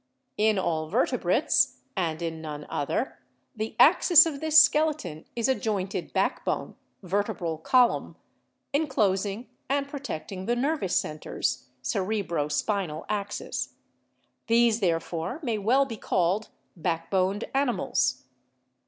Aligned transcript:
"In 0.39 0.57
all 0.57 0.89
vertebrates, 0.89 1.77
and 1.95 2.23
in 2.23 2.41
none 2.41 2.65
other, 2.71 3.19
the 3.55 3.75
axis 3.79 4.25
of 4.25 4.39
this 4.41 4.59
skeleton 4.59 5.25
is 5.35 5.47
a 5.47 5.53
jointed 5.53 6.11
backbone 6.11 6.75
(vertebral 7.03 7.59
column) 7.59 8.15
inclosing 8.73 9.47
and 9.69 9.87
protecting 9.87 10.47
the 10.47 10.55
nervous 10.55 10.95
centers 10.99 11.67
(cerebro 11.83 12.47
spinal 12.47 13.05
axis). 13.09 13.75
These, 14.47 14.79
therefore, 14.79 15.39
may 15.43 15.59
well 15.59 15.85
be 15.85 15.97
called 15.97 16.49
backboned 16.75 17.43
animals. 17.53 18.23